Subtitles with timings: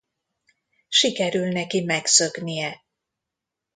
[0.89, 2.83] Sikerül neki megszöknie.